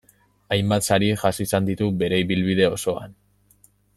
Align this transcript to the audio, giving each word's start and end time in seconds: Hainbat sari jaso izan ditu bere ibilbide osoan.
Hainbat 0.53 0.85
sari 0.93 1.09
jaso 1.25 1.43
izan 1.45 1.69
ditu 1.69 1.91
bere 2.01 2.21
ibilbide 2.23 2.67
osoan. 2.79 3.17